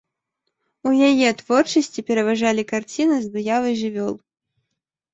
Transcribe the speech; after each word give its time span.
У 0.91 0.93
яе 1.09 1.29
творчасці 1.43 2.05
пераважалі 2.09 2.67
карціны 2.75 3.17
з 3.29 3.33
выявай 3.39 3.81
жывёл. 3.85 4.13